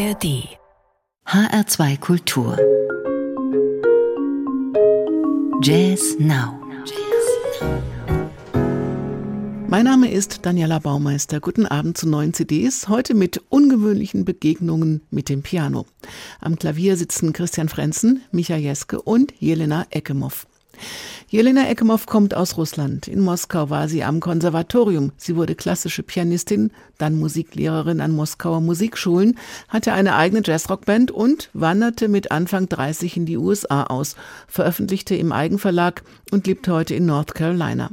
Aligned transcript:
ARD 0.00 0.48
HR2 1.26 1.98
Kultur 1.98 2.56
Jazz 5.60 6.16
Now 6.18 6.58
mein 9.68 9.84
Name 9.84 10.10
ist 10.10 10.46
Daniela 10.46 10.78
Baumeister. 10.78 11.38
Guten 11.38 11.66
Abend 11.66 11.96
zu 11.96 12.08
neuen 12.08 12.32
CDs. 12.32 12.88
Heute 12.88 13.14
mit 13.14 13.42
ungewöhnlichen 13.50 14.24
Begegnungen 14.24 15.02
mit 15.10 15.28
dem 15.28 15.42
Piano. 15.42 15.86
Am 16.40 16.56
Klavier 16.56 16.96
sitzen 16.96 17.32
Christian 17.32 17.68
Frenzen, 17.68 18.22
Micha 18.32 18.56
Jeske 18.56 19.00
und 19.00 19.32
Jelena 19.38 19.86
Ekimov. 19.90 20.46
Jelena 21.28 21.68
Ekimov 21.70 22.06
kommt 22.06 22.34
aus 22.34 22.56
Russland. 22.56 23.06
In 23.06 23.20
Moskau 23.20 23.70
war 23.70 23.88
sie 23.88 24.02
am 24.02 24.20
Konservatorium. 24.20 25.12
Sie 25.16 25.36
wurde 25.36 25.54
klassische 25.54 26.02
Pianistin, 26.02 26.72
dann 26.98 27.18
Musiklehrerin 27.18 28.00
an 28.00 28.10
Moskauer 28.10 28.60
Musikschulen, 28.60 29.38
hatte 29.68 29.92
eine 29.92 30.16
eigene 30.16 30.42
Jazzrockband 30.44 31.10
und 31.10 31.50
wanderte 31.52 32.08
mit 32.08 32.32
Anfang 32.32 32.68
30 32.68 33.16
in 33.16 33.26
die 33.26 33.36
USA 33.36 33.84
aus, 33.84 34.16
veröffentlichte 34.48 35.14
im 35.14 35.32
Eigenverlag 35.32 36.02
und 36.32 36.46
lebt 36.46 36.66
heute 36.68 36.94
in 36.94 37.06
North 37.06 37.34
Carolina. 37.34 37.90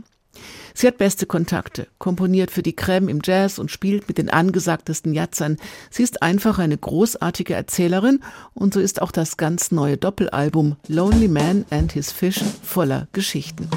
Sie 0.80 0.86
hat 0.86 1.00
beste 1.00 1.26
Kontakte, 1.26 1.88
komponiert 1.98 2.52
für 2.52 2.62
die 2.62 2.78
Crème 2.78 3.10
im 3.10 3.22
Jazz 3.24 3.58
und 3.58 3.72
spielt 3.72 4.08
mit 4.08 4.20
den 4.20 4.30
angesagtesten 4.30 5.12
Jazzern. 5.12 5.58
Sie 5.90 6.04
ist 6.04 6.22
einfach 6.22 6.60
eine 6.60 6.78
großartige 6.78 7.56
Erzählerin 7.56 8.20
und 8.54 8.76
so 8.76 8.80
ist 8.80 9.02
auch 9.02 9.12
das 9.12 9.38
ganz 9.38 9.72
neue 9.72 9.98
Doppelalbum 9.98 10.76
Lonely 10.88 11.30
Man 11.30 11.66
and 11.72 11.94
His 11.94 12.12
Fish 12.12 12.44
voller 12.62 13.08
Geschichten. 13.12 13.68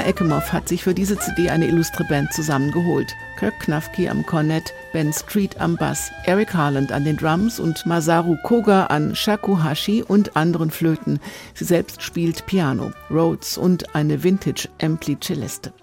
Jelena 0.00 0.16
Ekimov 0.16 0.52
hat 0.54 0.66
sich 0.66 0.82
für 0.82 0.94
diese 0.94 1.18
CD 1.18 1.50
eine 1.50 1.66
illustre 1.66 2.04
Band 2.04 2.32
zusammengeholt. 2.32 3.14
Kirk 3.38 3.60
Knafke 3.60 4.10
am 4.10 4.24
Cornett, 4.24 4.72
Ben 4.94 5.12
Street 5.12 5.60
am 5.60 5.76
Bass, 5.76 6.10
Eric 6.24 6.54
Harland 6.54 6.90
an 6.90 7.04
den 7.04 7.18
Drums 7.18 7.60
und 7.60 7.84
Masaru 7.84 8.38
Koga 8.42 8.86
an 8.86 9.14
Shakuhashi 9.14 10.02
und 10.02 10.36
anderen 10.36 10.70
Flöten. 10.70 11.20
Sie 11.52 11.64
selbst 11.64 12.02
spielt 12.02 12.46
Piano, 12.46 12.92
Rhodes 13.10 13.58
und 13.58 13.94
eine 13.94 14.24
Vintage 14.24 14.70
Ampli 14.80 15.18
Celeste. 15.20 15.74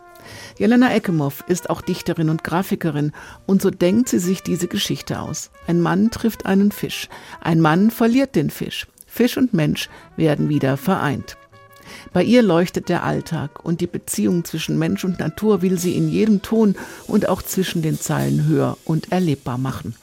Jelena 0.58 0.96
Ekimov 0.96 1.44
ist 1.48 1.70
auch 1.70 1.82
Dichterin 1.82 2.32
und 2.32 2.44
Grafikerin 2.44 3.12
und 3.46 3.62
so 3.62 3.70
denkt 3.70 4.10
sie 4.10 4.20
sich 4.20 4.42
diese 4.42 4.68
Geschichte 4.68 5.20
aus. 5.20 5.52
Ein 5.68 5.80
Mann 5.80 6.10
trifft 6.10 6.48
einen 6.48 6.72
Fisch, 6.72 7.08
ein 7.40 7.62
Mann 7.62 7.92
verliert 7.92 8.36
den 8.36 8.50
Fisch. 8.50 8.88
Fisch 9.06 9.38
und 9.38 9.54
Mensch 9.54 9.90
werden 10.16 10.50
wieder 10.50 10.76
vereint. 10.76 11.38
Bei 12.14 12.24
ihr 12.24 12.42
leuchtet 12.42 12.90
der 12.90 13.04
Alltag 13.04 13.64
und 13.64 13.82
die 13.82 13.88
Beziehung 13.88 14.46
zwischen 14.46 14.78
Mensch 14.78 15.04
und 15.04 15.20
Natur 15.20 15.62
will 15.62 15.78
sie 15.78 15.96
in 15.96 16.10
jedem 16.10 16.42
Ton 16.42 16.76
und 17.08 17.30
auch 17.30 17.42
zwischen 17.42 17.82
den 17.82 18.00
Zeilen 18.00 18.48
hör 18.48 18.78
und 18.86 19.12
erlebbar 19.12 19.58
machen. 19.58 19.96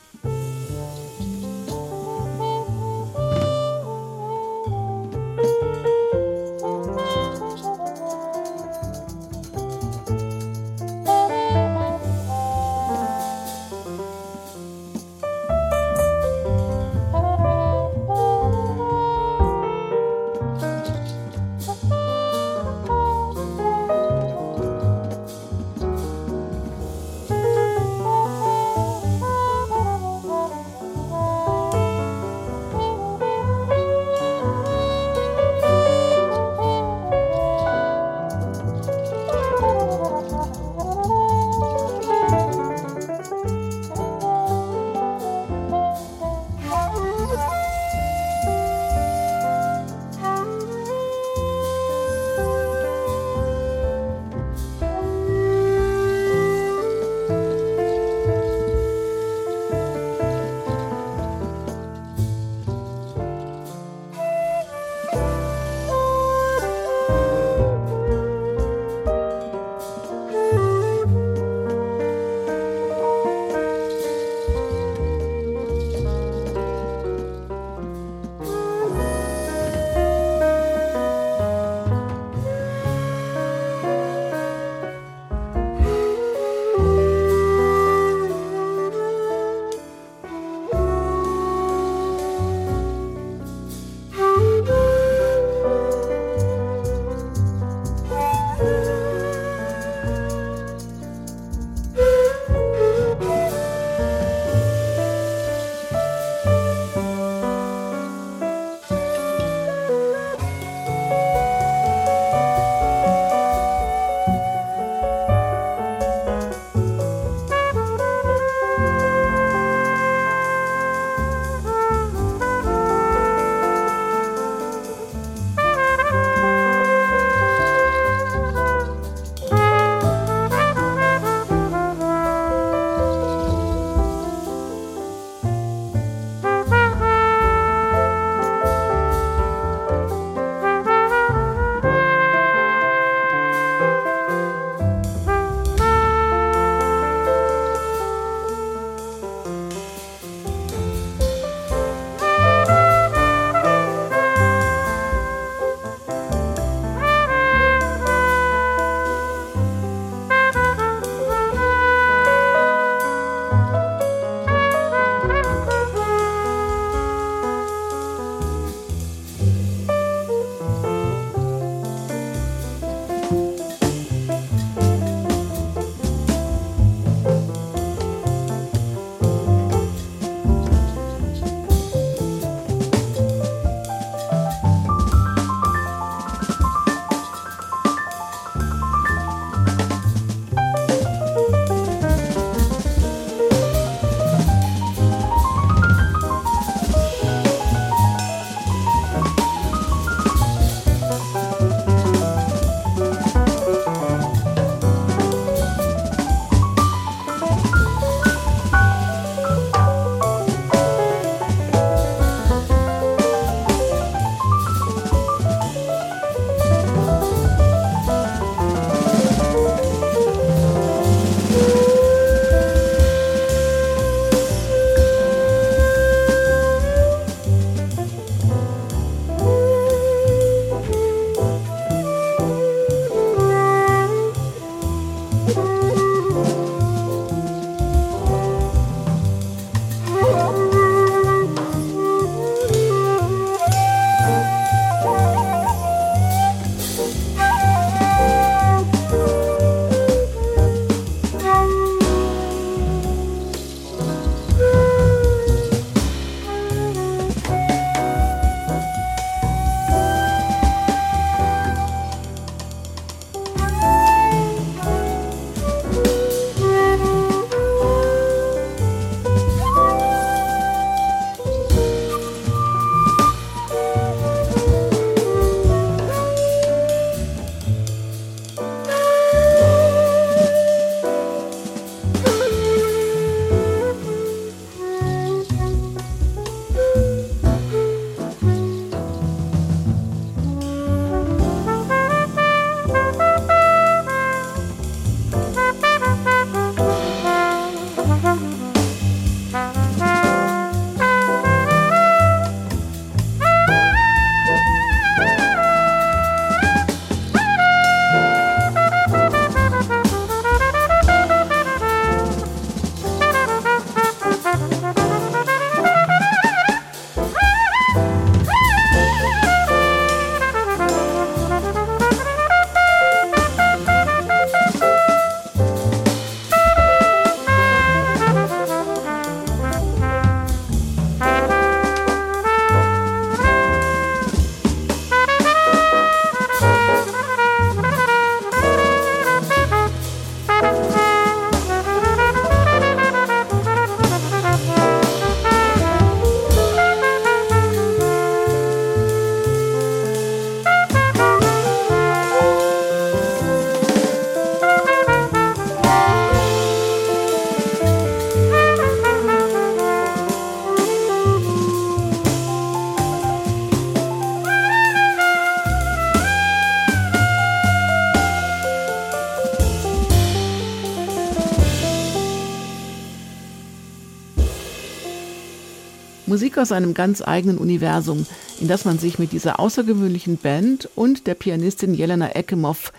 Aus 376.64 376.72
einem 376.72 376.94
ganz 376.94 377.20
eigenen 377.20 377.58
Universum, 377.58 378.24
in 378.58 378.68
das 378.68 378.86
man 378.86 378.98
sich 378.98 379.18
mit 379.18 379.32
dieser 379.32 379.60
außergewöhnlichen 379.60 380.38
Band 380.38 380.88
und 380.94 381.26
der 381.26 381.34
Pianistin 381.34 381.92
Jelena 381.92 382.34
Ekimov 382.34 382.90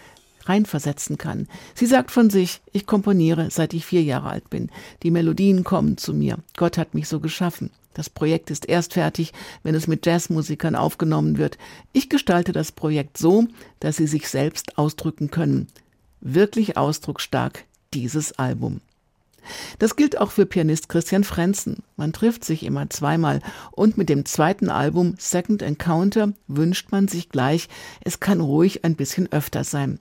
reinversetzen 0.43 1.17
kann. 1.17 1.47
Sie 1.73 1.87
sagt 1.87 2.11
von 2.11 2.29
sich, 2.29 2.61
ich 2.73 2.85
komponiere, 2.85 3.49
seit 3.49 3.73
ich 3.73 3.83
vier 3.83 4.03
Jahre 4.03 4.29
alt 4.29 4.51
bin. 4.51 4.69
Die 5.01 5.09
Melodien 5.09 5.63
kommen 5.63 5.97
zu 5.97 6.13
mir. 6.13 6.37
Gott 6.55 6.77
hat 6.77 6.93
mich 6.93 7.07
so 7.07 7.19
geschaffen. 7.19 7.71
Das 7.95 8.07
Projekt 8.07 8.51
ist 8.51 8.69
erst 8.69 8.93
fertig, 8.93 9.33
wenn 9.63 9.73
es 9.73 9.87
mit 9.87 10.05
Jazzmusikern 10.05 10.75
aufgenommen 10.75 11.39
wird. 11.39 11.57
Ich 11.91 12.07
gestalte 12.07 12.51
das 12.51 12.71
Projekt 12.71 13.17
so, 13.17 13.47
dass 13.79 13.95
sie 13.95 14.05
sich 14.05 14.29
selbst 14.29 14.77
ausdrücken 14.77 15.31
können. 15.31 15.69
Wirklich 16.21 16.77
ausdrucksstark 16.77 17.63
dieses 17.95 18.37
Album. 18.37 18.81
Das 19.79 19.95
gilt 19.95 20.19
auch 20.19 20.31
für 20.31 20.45
Pianist 20.45 20.89
Christian 20.89 21.23
Frenzen. 21.23 21.83
Man 21.97 22.13
trifft 22.13 22.45
sich 22.45 22.63
immer 22.63 22.89
zweimal 22.89 23.41
und 23.71 23.97
mit 23.97 24.09
dem 24.09 24.25
zweiten 24.25 24.69
Album 24.69 25.15
Second 25.17 25.61
Encounter 25.61 26.33
wünscht 26.47 26.91
man 26.91 27.07
sich 27.07 27.29
gleich, 27.29 27.67
es 28.01 28.19
kann 28.19 28.39
ruhig 28.41 28.85
ein 28.85 28.95
bisschen 28.95 29.31
öfter 29.31 29.63
sein. 29.63 29.99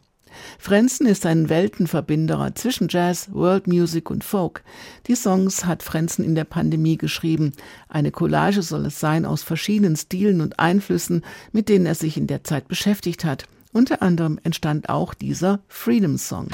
Frenzen 0.58 1.06
ist 1.06 1.26
ein 1.26 1.48
Weltenverbinderer 1.48 2.54
zwischen 2.54 2.88
Jazz, 2.90 3.28
World 3.32 3.66
Music 3.66 4.10
und 4.10 4.24
Folk. 4.24 4.62
Die 5.06 5.14
Songs 5.14 5.64
hat 5.64 5.82
Frenzen 5.82 6.24
in 6.24 6.34
der 6.34 6.44
Pandemie 6.44 6.96
geschrieben. 6.96 7.52
Eine 7.88 8.10
Collage 8.10 8.62
soll 8.62 8.86
es 8.86 9.00
sein 9.00 9.24
aus 9.24 9.42
verschiedenen 9.42 9.96
Stilen 9.96 10.40
und 10.40 10.58
Einflüssen, 10.58 11.24
mit 11.52 11.68
denen 11.68 11.86
er 11.86 11.94
sich 11.94 12.16
in 12.16 12.26
der 12.26 12.44
Zeit 12.44 12.68
beschäftigt 12.68 13.24
hat. 13.24 13.46
Unter 13.72 14.02
anderem 14.02 14.38
entstand 14.44 14.88
auch 14.88 15.14
dieser 15.14 15.60
Freedom 15.68 16.16
Song. 16.16 16.48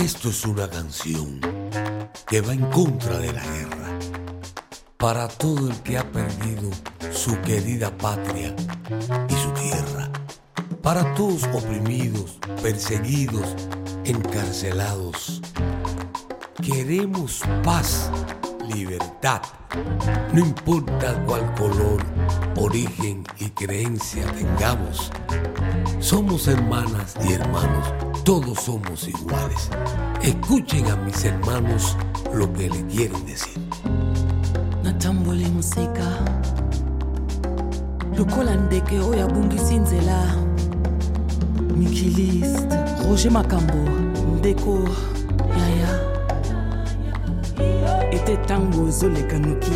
Esto 0.00 0.30
es 0.30 0.46
una 0.46 0.66
canción 0.66 1.40
que 2.26 2.40
va 2.40 2.54
en 2.54 2.64
contra 2.70 3.18
de 3.18 3.34
la 3.34 3.44
guerra. 3.44 3.98
Para 4.96 5.28
todo 5.28 5.68
el 5.68 5.76
que 5.82 5.98
ha 5.98 6.10
perdido 6.10 6.70
su 7.12 7.38
querida 7.42 7.94
patria 7.98 8.56
y 9.28 9.34
su 9.34 9.50
tierra. 9.50 10.10
Para 10.82 11.14
todos 11.14 11.44
oprimidos, 11.52 12.38
perseguidos, 12.62 13.44
encarcelados. 14.04 15.42
Queremos 16.62 17.42
paz, 17.62 18.10
libertad. 18.74 19.42
No 20.32 20.40
importa 20.40 21.22
cuál 21.26 21.54
color, 21.56 22.02
origen 22.56 23.22
y 23.38 23.50
creencia 23.50 24.24
tengamos. 24.32 25.12
Somos 26.00 26.48
hermanas 26.48 27.16
y 27.22 27.34
hermanos 27.34 28.09
todos 28.30 28.60
somos 28.60 29.08
iguales. 29.08 29.70
Escuchen 30.22 30.88
a 30.88 30.94
mis 30.94 31.24
hermanos 31.24 31.96
lo 32.32 32.52
que 32.52 32.70
le 32.70 32.86
quieren 32.86 33.26
decir. 33.26 33.58
natamboli 34.84 35.46
mosika 35.46 36.04
lokola 38.16 38.54
ndeke 38.54 39.00
oyo 39.00 39.24
abungisi 39.24 39.78
nzela 39.78 40.36
mikiliste 41.76 42.78
roger 43.08 43.32
makambo 43.32 43.90
ndeko 44.38 44.78
yaya. 45.58 46.00
Ete 48.12 48.36
ntango 48.36 48.88
ezoleka 48.88 49.38
noki 49.38 49.70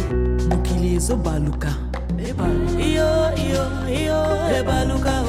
mokili 0.49 0.95
ezobaluka. 0.95 1.75
Ebaluka 4.59 5.24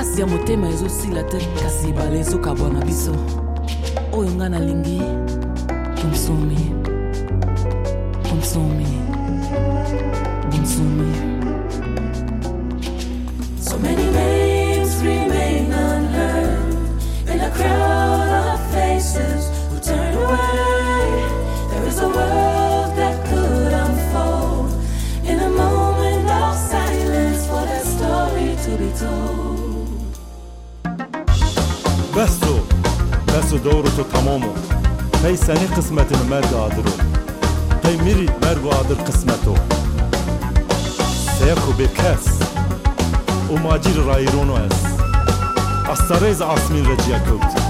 pasi 0.00 0.20
ya 0.20 0.26
motema 0.26 0.68
ezosila 0.68 1.22
te 1.22 1.38
kasi 1.62 1.88
ebale 1.88 2.20
ezokabwa 2.20 2.70
na 2.70 2.84
biso 2.84 3.14
oyo 4.12 4.30
nga 4.30 4.48
nalingi 4.48 5.02
bonsomi 5.96 6.60
bonsomi 8.24 8.90
bonsomi 10.50 11.10
So 13.60 13.78
many 13.78 14.06
names 14.10 15.02
remain 15.02 15.72
unheard 15.72 16.74
in 17.32 17.40
a 17.40 17.50
crowd 17.50 18.30
of 18.52 18.60
faces 18.72 19.42
who 19.68 19.76
turn 19.80 20.14
away. 20.14 21.12
There 21.70 21.86
is 21.90 21.98
a 21.98 22.08
world 22.08 22.90
that 23.00 23.16
could 23.28 23.72
unfold 23.84 24.72
in 25.30 25.38
a 25.40 25.50
moment 25.50 26.26
of 26.42 26.56
silence 26.72 27.46
for 27.50 27.62
that 27.70 27.84
story 27.84 28.56
to 28.64 28.70
be 28.82 28.90
told. 28.98 29.49
بسو 32.16 32.60
بسو 33.28 33.58
دورتو 33.58 34.02
تمامو 34.02 34.52
هی 35.24 35.36
سنی 35.36 35.66
قسمت 35.66 36.16
مرد 36.30 36.54
آدرو 36.54 36.92
هی 37.84 37.96
میری 37.96 38.26
مرد 38.42 38.66
آدر 38.66 38.94
قسمتو 38.94 39.54
سیکو 41.38 41.72
به 41.72 41.88
کس 41.88 42.26
و 43.50 43.58
ماجیر 43.58 43.96
رایرونو 43.96 44.54
اس. 44.54 44.72
استریز 45.90 46.42
آسمین 46.42 46.86
رجیا 46.86 47.18
کوت. 47.18 47.60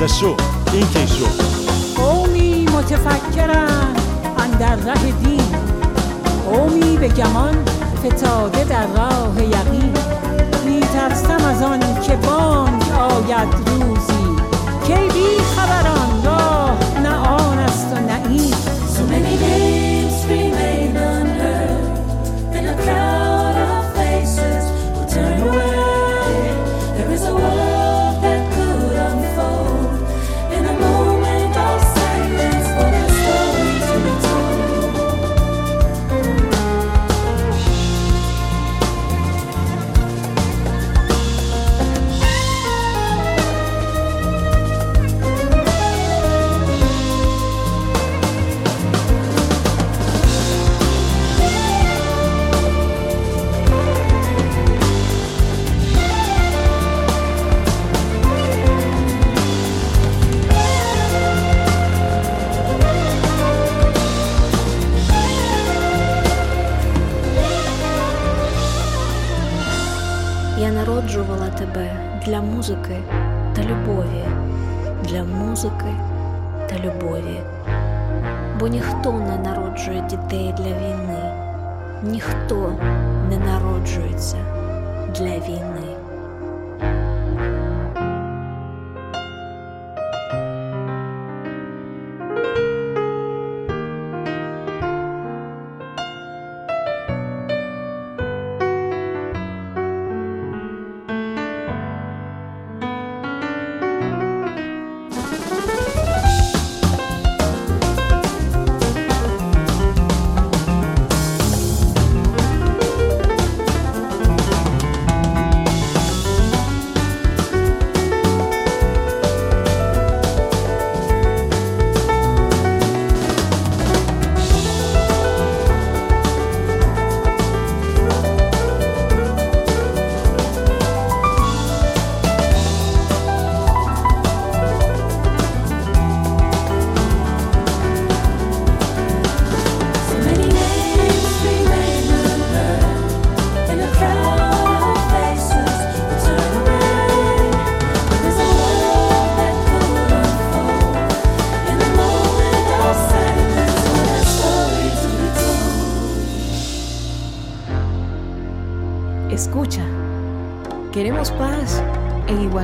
دشو 0.00 0.36
این 0.72 0.86
کی 0.86 1.06
شو 1.06 1.26
قومی 2.02 2.66
متفکرن 2.66 3.96
اندر 4.38 4.76
ره 4.76 5.10
دین. 5.10 5.54
قومی 6.46 6.96
به 6.96 7.08
گمان 7.08 7.64
فتاده 8.04 8.64
در 8.64 8.86
راه 8.86 9.42
یقین. 9.42 9.92
میترسم 10.94 11.44
از 11.44 11.62
آن 11.62 11.80
که 11.80 12.16
بانگ 12.16 12.82
آید 13.00 13.48
روزی. 13.66 14.24
کی 14.86 14.94
بی 14.94 15.42
خبران 15.56 16.24
راه 16.24 17.00
نه 17.02 17.16
آن 17.16 17.58
است 17.58 17.86
و 17.92 18.00
نه 18.00 18.28
این. 18.28 19.83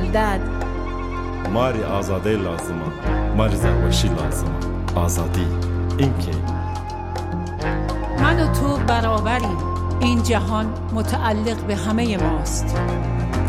igualdad. 0.00 0.40
ماری 1.52 1.82
آزادی 1.82 2.36
لازمه 2.36 2.88
ماری 3.36 3.56
زهوشی 3.56 4.08
لازمه 4.08 4.58
آزادی 4.94 5.46
این 5.98 6.18
که 6.18 6.32
من 8.22 8.40
و 8.40 8.52
تو 8.52 8.76
برابریم 8.86 9.58
این 10.00 10.22
جهان 10.22 10.66
متعلق 10.94 11.56
به 11.66 11.76
همه 11.76 12.16
ماست 12.16 12.76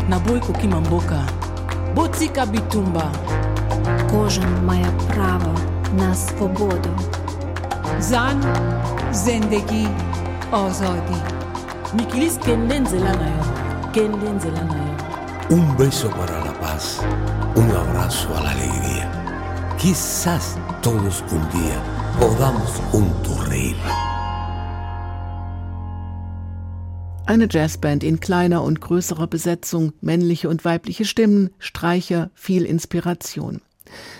naboyi 0.08 0.40
kokima 0.40 0.80
mboka 0.80 1.20
botika 1.94 2.46
bitumba 2.46 3.06
Кожен 4.10 4.64
має 4.66 4.90
право 5.08 5.52
на 5.98 6.14
свободу. 6.14 6.94
زن 7.98 8.40
زندگی 9.12 9.88
آزادی 10.52 11.20
mikili 11.94 12.30
kende 12.44 12.78
nzela 12.78 13.12
na 14.70 14.76
yo 14.81 14.81
Un 15.53 15.77
beso 15.77 16.09
para 16.09 16.43
la 16.43 16.51
paz, 16.59 16.99
un 17.53 17.69
abrazo 17.69 18.35
a 18.35 18.41
la 18.41 18.51
alegría. 18.53 19.05
Quizás 19.77 20.57
todos 20.81 21.23
un 21.29 21.47
día 21.51 21.77
podamos 22.19 22.81
juntos 22.91 23.47
reír. 23.49 23.75
Eine 27.27 27.47
Jazzband 27.47 28.03
in 28.03 28.19
kleiner 28.19 28.63
und 28.63 28.81
größerer 28.81 29.27
Besetzung, 29.27 29.93
männliche 30.01 30.49
und 30.49 30.65
weibliche 30.65 31.05
Stimmen, 31.05 31.51
Streicher, 31.59 32.31
viel 32.33 32.65
Inspiration. 32.65 33.61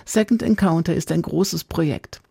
Second 0.05 0.43
Encounter 0.43 0.93
ist 0.93 1.11
ein 1.11 1.23
großes 1.23 1.63
Projekt. 1.63 2.21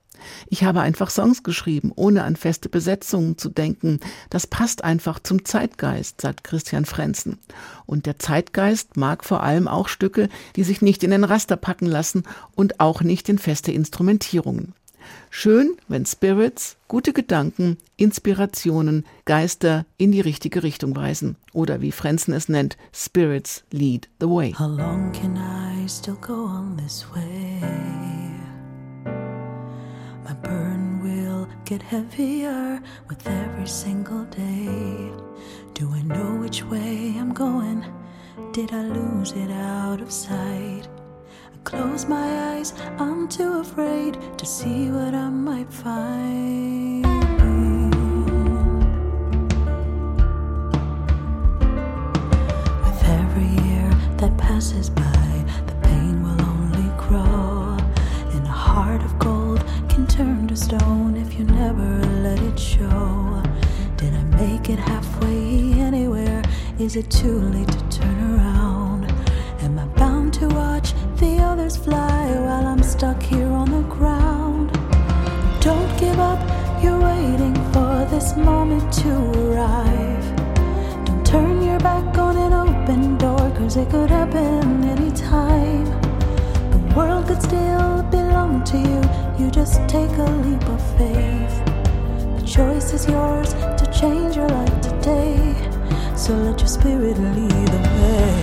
Ich 0.46 0.64
habe 0.64 0.80
einfach 0.80 1.11
Songs 1.11 1.42
geschrieben, 1.42 1.92
ohne 1.94 2.24
an 2.24 2.37
feste 2.37 2.68
Besetzungen 2.68 3.38
zu 3.38 3.48
denken. 3.48 4.00
Das 4.30 4.46
passt 4.46 4.85
einfach 4.85 5.18
zum 5.18 5.44
Zeitgeist, 5.44 6.20
sagt 6.20 6.44
Christian 6.44 6.85
Frenzen. 6.85 7.38
Und 7.87 8.06
der 8.06 8.18
Zeitgeist 8.18 8.96
mag 8.96 9.24
vor 9.24 9.42
allem 9.42 9.68
auch 9.68 9.88
Stücke, 9.88 10.28
die 10.56 10.64
sich 10.64 10.82
nicht 10.82 11.04
in 11.04 11.11
den 11.11 11.24
Raster 11.24 11.56
packen 11.56 11.87
lassen 11.87 12.24
und 12.54 12.80
auch 12.80 13.02
nicht 13.02 13.28
in 13.28 13.38
feste 13.38 13.72
Instrumentierungen. 13.72 14.74
Schön, 15.30 15.76
wenn 15.88 16.06
Spirits, 16.06 16.76
gute 16.88 17.12
Gedanken, 17.12 17.78
Inspirationen, 17.96 19.06
Geister 19.24 19.87
in 19.96 20.12
die 20.12 20.20
richtige 20.20 20.62
Richtung 20.62 20.94
weisen. 20.94 21.37
Oder 21.52 21.80
wie 21.80 21.92
Frenzen 21.92 22.35
es 22.35 22.48
nennt, 22.48 22.76
Spirits 22.92 23.64
lead 23.70 24.08
the 24.20 24.26
way. 24.26 24.52
How 24.52 24.68
long 24.68 25.11
can 25.12 25.37
I 25.37 25.88
still 25.88 26.16
go 26.20 26.44
on 26.44 26.76
this 26.76 27.06
way? 27.14 28.32
Burden 30.42 31.00
will 31.02 31.48
get 31.64 31.83
heavier 31.83 32.83
with 33.09 33.26
every 33.26 33.66
single 33.66 34.24
day. 34.24 35.11
Do 35.74 35.90
I 35.92 36.02
know 36.02 36.37
which 36.40 36.64
way 36.64 37.14
I'm 37.18 37.33
going? 37.33 37.85
Did 38.52 38.72
I 38.72 38.83
lose 38.83 39.33
it 39.33 39.50
out 39.50 40.00
of 40.00 40.11
sight? 40.12 40.88
I 41.55 41.57
close 41.64 42.07
my 42.07 42.55
eyes, 42.55 42.74
I'm 42.98 43.28
too 43.28 43.61
afraid 43.61 44.18
to 44.38 44.46
see 44.46 44.90
what 44.90 45.14
I 45.14 45.28
might 45.28 45.72
find. 45.72 46.21
Is 66.92 66.96
it 66.96 67.11
too 67.11 67.40
late 67.40 67.68
to 67.68 67.88
turn 67.88 68.35
around? 68.35 69.11
Am 69.61 69.78
I 69.78 69.87
bound 69.96 70.35
to 70.35 70.48
watch 70.48 70.92
the 71.16 71.38
others 71.38 71.74
fly 71.74 72.26
while 72.37 72.66
I'm 72.66 72.83
stuck 72.83 73.22
here 73.22 73.48
on 73.48 73.70
the 73.70 73.81
ground? 73.88 74.72
Don't 75.62 75.98
give 75.98 76.18
up, 76.18 76.38
you're 76.85 77.00
waiting 77.00 77.55
for 77.72 78.07
this 78.11 78.37
moment 78.37 78.92
to 79.05 79.09
arrive. 79.40 80.37
Don't 81.07 81.24
turn 81.24 81.62
your 81.62 81.81
back 81.81 82.18
on 82.18 82.37
an 82.37 82.52
open 82.52 83.16
door, 83.16 83.50
cause 83.57 83.78
it 83.78 83.88
could 83.88 84.11
happen 84.11 84.85
anytime. 84.85 85.87
The 86.72 86.94
world 86.94 87.26
could 87.26 87.40
still 87.40 88.02
belong 88.11 88.64
to 88.64 88.76
you, 88.76 89.00
you 89.42 89.50
just 89.50 89.81
take 89.88 90.12
a 90.18 90.31
leap 90.44 90.68
of 90.68 90.98
faith. 90.98 91.55
The 92.37 92.44
choice 92.46 92.92
is 92.92 93.09
yours 93.09 93.55
to 93.55 93.90
change 93.98 94.37
your 94.37 94.48
life 94.50 94.81
today, 94.83 95.52
so 96.22 96.35
let 96.35 96.61
your 96.61 96.68
spirit 96.68 97.18
lead 97.18 97.66
the 97.66 97.82
way. 97.98 98.35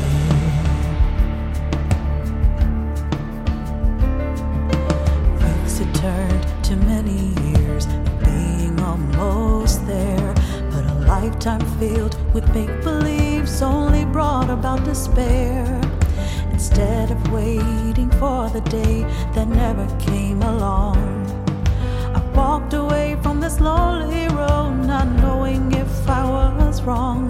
Weeks 5.40 5.78
had 5.78 5.96
turned 5.96 6.66
to 6.66 6.76
many 6.76 7.32
years 7.48 7.86
of 7.86 8.20
being 8.26 8.78
almost 8.82 9.88
there. 9.88 10.34
But 10.72 10.88
a 10.88 10.96
lifetime 11.08 11.62
filled 11.80 12.18
with 12.34 12.54
make 12.54 12.84
believes 12.84 13.62
only 13.62 14.04
brought 14.04 14.50
about 14.50 14.84
despair. 14.84 15.64
Instead 16.52 17.12
of 17.12 17.32
waiting 17.32 18.12
for 18.20 18.50
the 18.50 18.62
day 18.70 19.04
that 19.36 19.48
never 19.48 19.88
came 20.00 20.42
along, 20.42 20.98
I 22.14 22.20
walked 22.36 22.74
away 22.74 23.18
from 23.24 23.40
this 23.40 23.62
lonely 23.62 24.28
road, 24.36 24.86
not 24.86 25.08
knowing 25.22 25.72
if 25.72 26.10
I 26.10 26.26
was 26.26 26.82
wrong. 26.82 27.30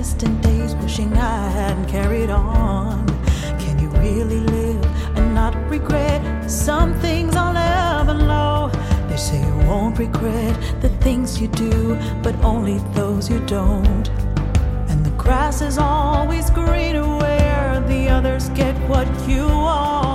Distant 0.00 0.40
days, 0.40 0.74
wishing 0.76 1.12
I 1.12 1.50
hadn't 1.50 1.86
carried 1.86 2.30
on? 2.30 3.06
Can 3.62 3.78
you 3.78 3.90
really 4.00 4.40
live 4.40 4.82
and 5.14 5.34
not 5.34 5.54
regret 5.68 6.50
some 6.50 6.94
things 7.00 7.36
I'll 7.36 7.52
never 7.52 8.14
know? 8.14 8.70
They 9.10 9.18
say 9.18 9.38
you 9.38 9.56
won't 9.68 9.98
regret 9.98 10.56
the 10.80 10.88
things 11.04 11.38
you 11.38 11.48
do, 11.48 11.98
but 12.22 12.34
only 12.42 12.78
those 12.94 13.28
you 13.28 13.40
don't. 13.40 14.08
And 14.88 15.04
the 15.04 15.14
grass 15.18 15.60
is 15.60 15.76
always 15.76 16.48
greener 16.48 17.06
where 17.18 17.84
the 17.86 18.08
others 18.08 18.48
get 18.60 18.74
what 18.88 19.06
you 19.28 19.44
want. 19.46 20.09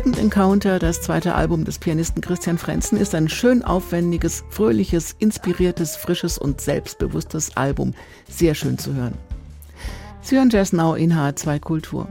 Second 0.00 0.18
Encounter, 0.18 0.78
das 0.78 1.02
zweite 1.02 1.34
Album 1.34 1.66
des 1.66 1.78
Pianisten 1.78 2.22
Christian 2.22 2.56
Frenzen, 2.56 2.96
ist 2.96 3.14
ein 3.14 3.28
schön 3.28 3.62
aufwendiges, 3.62 4.44
fröhliches, 4.48 5.14
inspiriertes, 5.18 5.94
frisches 5.94 6.38
und 6.38 6.58
selbstbewusstes 6.58 7.54
Album. 7.58 7.92
Sehr 8.26 8.54
schön 8.54 8.78
zu 8.78 8.94
hören. 8.94 9.12
Sie 10.22 10.36
hören 10.36 10.48
Jazz 10.48 10.72
Now 10.72 10.94
in 10.94 11.12
H2 11.12 11.60
Kultur. 11.60 12.08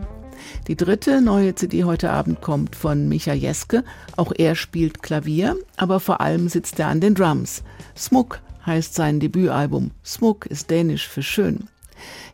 Die 0.67 0.75
dritte 0.75 1.19
neue 1.19 1.55
CD 1.55 1.83
heute 1.83 2.11
Abend 2.11 2.41
kommt 2.41 2.75
von 2.75 3.09
Micha 3.09 3.33
Jeske. 3.33 3.83
Auch 4.17 4.33
er 4.37 4.53
spielt 4.53 5.01
Klavier, 5.01 5.55
aber 5.75 5.99
vor 5.99 6.21
allem 6.21 6.47
sitzt 6.47 6.77
er 6.77 6.89
an 6.89 7.01
den 7.01 7.15
Drums. 7.15 7.63
Smuk 7.97 8.39
heißt 8.67 8.93
sein 8.93 9.19
Debütalbum. 9.19 9.89
Smuk 10.05 10.45
ist 10.45 10.69
dänisch 10.69 11.07
für 11.07 11.23
schön. 11.23 11.67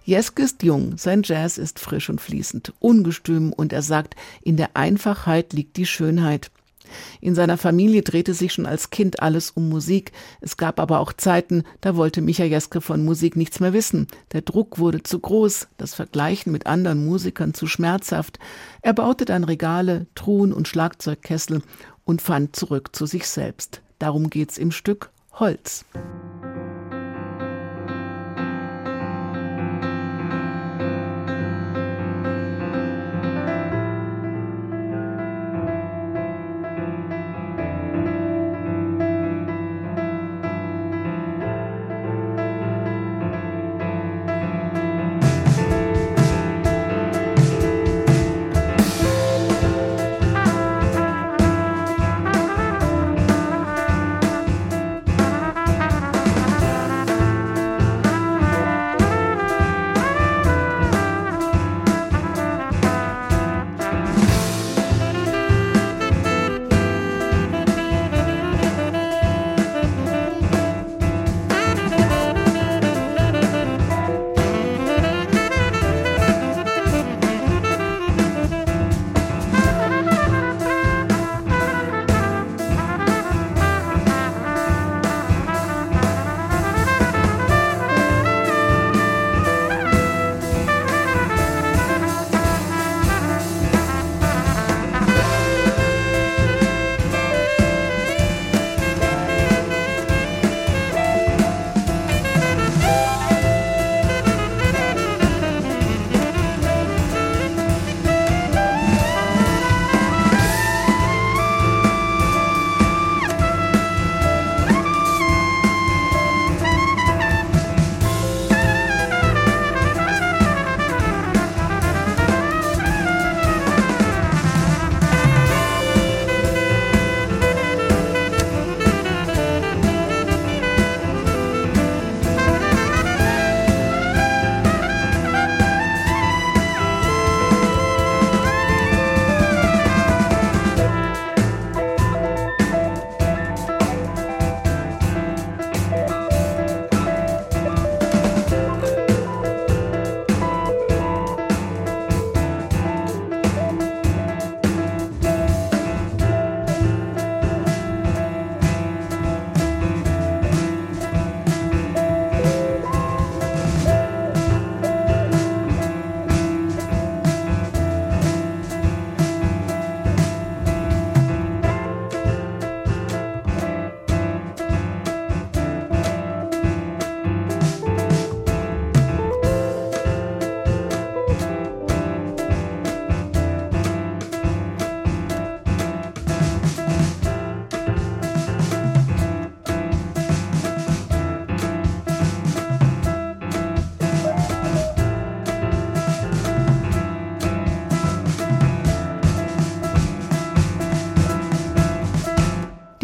Jeske 0.03 0.43
ist 0.43 0.63
jung, 0.63 0.97
sein 0.97 1.21
Jazz 1.23 1.57
ist 1.57 1.79
frisch 1.79 2.09
und 2.09 2.21
fließend, 2.21 2.73
ungestüm 2.79 3.53
und 3.53 3.73
er 3.73 3.81
sagt, 3.81 4.15
in 4.41 4.57
der 4.57 4.75
Einfachheit 4.75 5.53
liegt 5.53 5.77
die 5.77 5.85
Schönheit. 5.85 6.51
In 7.21 7.35
seiner 7.35 7.57
Familie 7.57 8.01
drehte 8.01 8.33
sich 8.33 8.53
schon 8.53 8.65
als 8.65 8.89
Kind 8.89 9.21
alles 9.21 9.51
um 9.51 9.69
Musik. 9.69 10.11
Es 10.41 10.57
gab 10.57 10.79
aber 10.79 10.99
auch 10.99 11.13
Zeiten, 11.13 11.63
da 11.81 11.95
wollte 11.95 12.21
Micha 12.21 12.43
Jeske 12.43 12.81
von 12.81 13.03
Musik 13.03 13.35
nichts 13.35 13.59
mehr 13.59 13.73
wissen. 13.73 14.07
Der 14.31 14.41
Druck 14.41 14.79
wurde 14.79 15.03
zu 15.03 15.19
groß, 15.19 15.67
das 15.77 15.93
Vergleichen 15.93 16.51
mit 16.51 16.67
anderen 16.67 17.05
Musikern 17.05 17.53
zu 17.53 17.67
schmerzhaft. 17.67 18.39
Er 18.81 18.93
baute 18.93 19.25
dann 19.25 19.43
Regale, 19.43 20.07
Truhen 20.15 20.53
und 20.53 20.67
Schlagzeugkessel 20.67 21.61
und 22.03 22.21
fand 22.21 22.55
zurück 22.55 22.95
zu 22.95 23.05
sich 23.05 23.27
selbst. 23.27 23.81
Darum 23.99 24.29
geht's 24.29 24.57
im 24.57 24.71
Stück 24.71 25.09
Holz. 25.33 25.85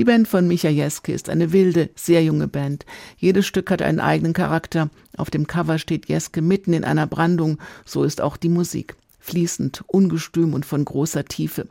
Die 0.02 0.06
Band 0.06 0.28
von 0.28 0.48
Micha 0.48 0.68
Jeske 0.68 1.14
ist 1.14 1.30
eine 1.30 1.52
wilde, 1.52 1.92
sehr 1.94 2.24
junge 2.24 2.48
Band. 2.48 2.88
Jedes 3.18 3.46
Stück 3.46 3.70
hat 3.70 3.84
einen 3.84 4.00
eigenen 4.00 4.34
Charakter. 4.34 4.90
Auf 5.16 5.30
dem 5.30 5.46
Cover 5.46 5.78
steht 5.78 6.08
Jeske 6.08 6.42
mitten 6.42 6.74
in 6.74 6.84
einer 6.84 7.06
Brandung. 7.06 7.60
So 7.86 8.04
ist 8.04 8.20
auch 8.20 8.36
die 8.36 8.50
Musik. 8.50 8.96
Fließend, 9.20 9.84
ungestüm 9.86 10.56
und 10.56 10.66
von 10.66 10.86
großer 10.86 11.26
Tiefe. 11.26 11.68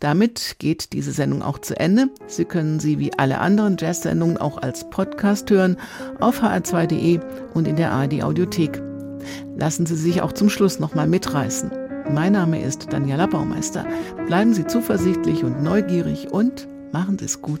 Damit 0.00 0.56
geht 0.60 0.94
diese 0.94 1.12
Sendung 1.12 1.42
auch 1.42 1.58
zu 1.58 1.78
Ende. 1.78 2.08
Sie 2.26 2.46
können 2.46 2.80
sie 2.80 2.98
wie 2.98 3.12
alle 3.18 3.38
anderen 3.38 3.76
Jazz-Sendungen 3.78 4.38
auch 4.38 4.56
als 4.56 4.88
Podcast 4.88 5.50
hören 5.50 5.76
auf 6.20 6.42
hr2.de 6.42 7.20
und 7.52 7.68
in 7.68 7.76
der 7.76 7.92
ARD 7.92 8.22
Audiothek. 8.22 8.80
Lassen 9.58 9.84
Sie 9.84 9.96
sich 9.96 10.22
auch 10.22 10.32
zum 10.32 10.48
Schluss 10.48 10.78
nochmal 10.78 11.06
mitreißen. 11.06 11.70
Mein 12.10 12.32
Name 12.32 12.62
ist 12.62 12.94
Daniela 12.94 13.26
Baumeister. 13.26 13.86
Bleiben 14.26 14.54
Sie 14.54 14.66
zuversichtlich 14.66 15.44
und 15.44 15.62
neugierig 15.62 16.32
und 16.32 16.66
Machen 16.92 17.18
Sie 17.18 17.24
es 17.24 17.40
gut. 17.40 17.60